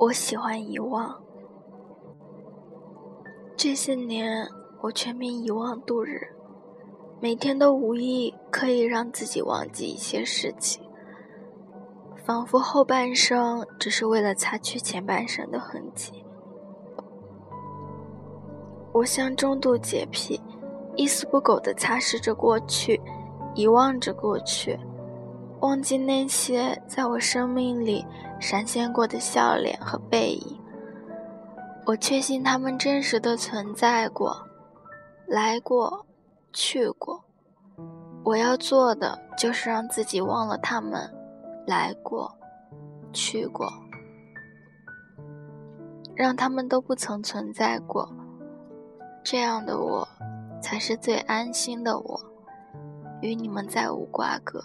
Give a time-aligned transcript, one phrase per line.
[0.00, 1.14] 我喜欢遗忘。
[3.54, 4.48] 这些年，
[4.80, 6.18] 我全民遗忘度日，
[7.20, 10.82] 每天都无意可以让自己忘记一些事情，
[12.24, 16.24] 仿佛后半生只是为了擦去前半生的痕迹。
[18.94, 20.40] 我像中度洁癖，
[20.96, 22.98] 一丝不苟地擦拭着过去，
[23.54, 24.80] 遗忘着过去。
[25.60, 28.04] 忘记那些在我生命里
[28.40, 30.58] 闪现过的笑脸和背影，
[31.84, 34.34] 我确信他们真实的存在过，
[35.26, 36.06] 来过，
[36.52, 37.22] 去过。
[38.24, 41.12] 我要做的就是让自己忘了他们，
[41.66, 42.34] 来过，
[43.12, 43.70] 去过，
[46.14, 48.10] 让他们都不曾存在过。
[49.22, 50.08] 这样的我，
[50.62, 52.20] 才是最安心的我，
[53.20, 54.62] 与你们再无瓜葛。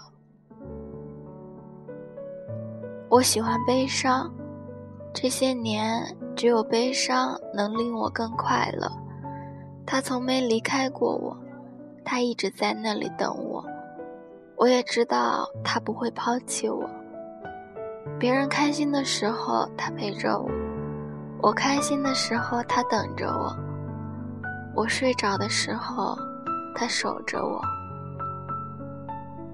[3.08, 4.28] 我喜欢悲伤，
[5.14, 6.04] 这些年
[6.34, 8.90] 只有悲伤能令我更快乐。
[9.86, 11.36] 他从没离开过我，
[12.04, 13.64] 他一直在那里等我。
[14.56, 16.90] 我也知道他不会抛弃我。
[18.18, 20.50] 别人开心的时候，他陪着我；
[21.40, 23.54] 我开心的时候，他等着我；
[24.74, 26.18] 我睡着的时候，
[26.74, 27.62] 他守着我。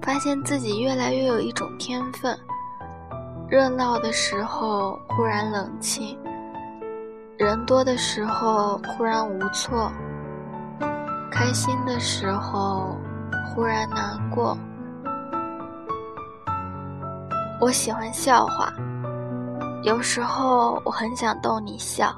[0.01, 2.35] 发现自己越来越有一种天分。
[3.53, 6.17] 热闹的时候忽然冷清，
[7.37, 9.91] 人多的时候忽然无措，
[11.31, 12.97] 开心的时候
[13.45, 14.57] 忽然难过。
[17.61, 18.73] 我喜欢笑话，
[19.83, 22.11] 有时候我很想逗你笑，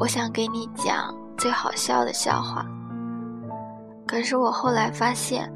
[0.00, 2.66] 我想给你讲最好笑的笑话。
[4.04, 5.48] 可是我后来发现，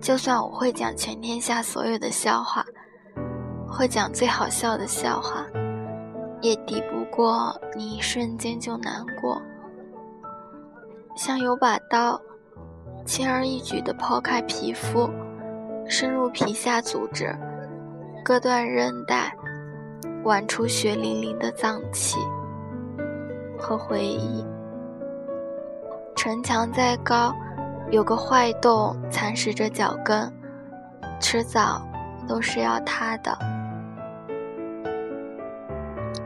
[0.00, 2.64] 就算我会讲全天下所有的笑话。
[3.74, 5.44] 会讲最好笑的笑话，
[6.40, 9.42] 也抵不过你一瞬间就难过。
[11.16, 12.20] 像有把刀，
[13.04, 15.10] 轻而易举地剖开皮肤，
[15.88, 17.36] 深入皮下组织，
[18.24, 19.36] 割断韧带，
[20.22, 22.16] 剜出血淋淋的脏器
[23.58, 24.46] 和回忆。
[26.14, 27.34] 城墙再高，
[27.90, 30.32] 有个坏洞蚕食着脚跟，
[31.20, 31.84] 迟早
[32.28, 33.36] 都是要塌的。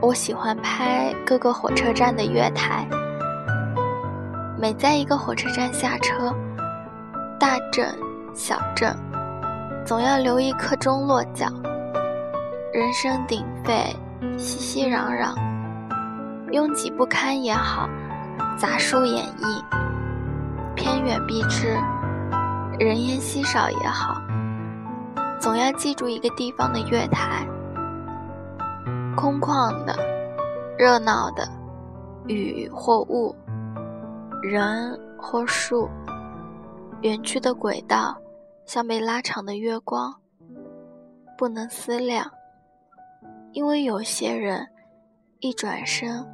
[0.01, 2.87] 我喜欢拍各个火车站的月台，
[4.57, 6.33] 每在一个火车站下车，
[7.37, 7.85] 大镇、
[8.33, 8.95] 小镇，
[9.85, 11.47] 总要留一刻钟落脚。
[12.71, 13.93] 人声鼎沸，
[14.37, 15.35] 熙熙攘攘，
[16.53, 17.89] 拥挤不堪也好，
[18.57, 19.63] 杂书演绎，
[20.75, 21.75] 偏远僻致，
[22.79, 24.21] 人烟稀少也好，
[25.39, 27.45] 总要记住一个地方的月台。
[29.19, 29.93] 空旷的，
[30.77, 31.45] 热闹的，
[32.29, 33.35] 雨或雾，
[34.41, 35.89] 人或树，
[37.01, 38.17] 远去的轨道，
[38.65, 40.15] 像被拉长的月光，
[41.37, 42.31] 不能思量。
[43.51, 44.65] 因为有些人，
[45.41, 46.25] 一转身，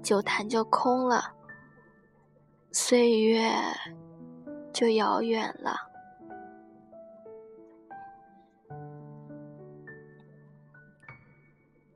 [0.00, 1.24] 酒坛就空了，
[2.70, 3.50] 岁月
[4.72, 5.87] 就遥远了。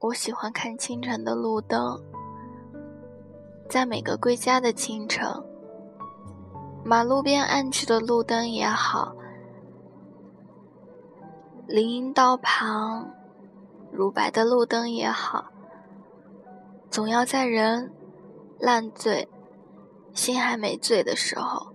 [0.03, 2.03] 我喜欢看清晨的路灯，
[3.71, 5.25] 在每个归家的清晨，
[6.85, 9.15] 马路边暗去的路灯也好，
[11.69, 13.15] 林荫道旁
[13.93, 15.53] 乳白的路灯也好，
[16.91, 17.93] 总要在人
[18.59, 19.29] 烂醉、
[20.13, 21.73] 心还没醉的时候，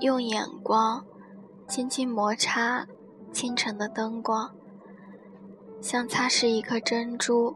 [0.00, 1.06] 用眼光
[1.68, 2.84] 轻轻摩擦
[3.32, 4.52] 清晨的灯光。
[5.84, 7.54] 像擦拭一颗珍珠，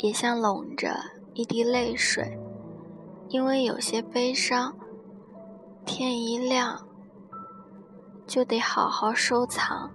[0.00, 0.94] 也像拢着
[1.32, 2.38] 一滴泪水，
[3.28, 4.76] 因为有些悲伤，
[5.86, 6.86] 天一亮
[8.26, 9.90] 就得好好收藏。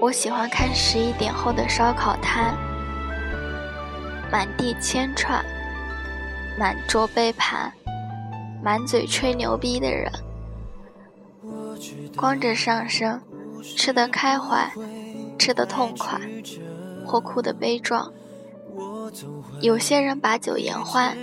[0.00, 2.56] 我喜欢看十一点后的烧烤摊，
[4.32, 5.44] 满地千串。
[6.58, 7.70] 满桌杯盘，
[8.62, 10.10] 满嘴吹牛逼的人，
[12.16, 13.20] 光着上身，
[13.76, 14.72] 吃得开怀，
[15.38, 16.18] 吃得痛快，
[17.04, 18.10] 或哭得悲壮。
[19.60, 21.14] 有些人把酒言欢，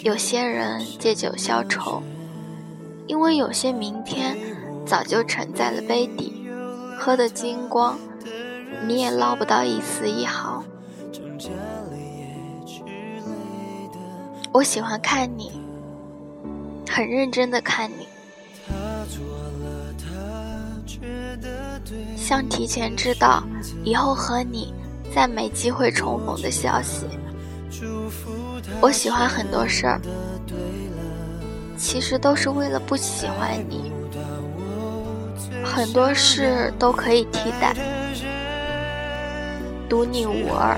[0.00, 2.02] 有些人借酒消愁，
[3.06, 4.36] 因为有些明天
[4.84, 6.46] 早就沉在了杯底，
[6.98, 7.98] 喝得精光，
[8.86, 10.57] 你也捞不到一丝一毫。
[14.52, 15.52] 我喜欢看你
[16.90, 18.08] 很认真的看你，
[22.16, 23.42] 像提前知道
[23.84, 24.72] 以后和你
[25.14, 27.06] 再没机会重逢的消息。
[28.80, 30.00] 我喜欢很多事儿，
[31.76, 33.92] 其实都是为了不喜欢你。
[35.62, 37.74] 很多事都可以替代，
[39.88, 40.76] 独你无二。